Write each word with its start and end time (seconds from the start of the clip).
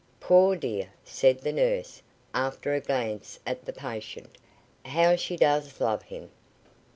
"Poor 0.19 0.55
dear!" 0.55 0.87
said 1.03 1.41
the 1.41 1.51
nurse, 1.53 2.01
after 2.33 2.73
a 2.73 2.79
glance 2.81 3.37
at 3.45 3.65
the 3.65 3.71
patient, 3.71 4.35
"how 4.83 5.15
she 5.15 5.37
does 5.37 5.79
love 5.79 6.01
him! 6.01 6.31